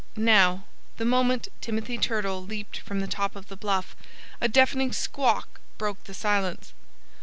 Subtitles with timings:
[0.17, 0.63] Now,
[0.97, 3.95] the moment Timothy Turtle leaped from the top of the bluff
[4.41, 6.73] a deafening squawk broke the silence.